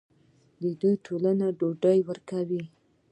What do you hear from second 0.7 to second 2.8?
دوی ټولنې ته ډوډۍ ورکوي.